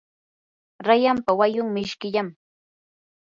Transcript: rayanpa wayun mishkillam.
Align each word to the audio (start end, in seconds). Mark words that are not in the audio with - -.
rayanpa 0.87 1.31
wayun 1.39 1.67
mishkillam. 1.75 2.27